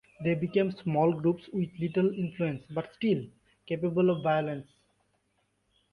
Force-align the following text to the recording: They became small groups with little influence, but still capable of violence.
They 0.23 0.33
became 0.33 0.71
small 0.71 1.13
groups 1.13 1.47
with 1.53 1.69
little 1.79 2.11
influence, 2.11 2.63
but 2.71 2.91
still 2.95 3.23
capable 3.67 4.09
of 4.09 4.23
violence. 4.23 4.65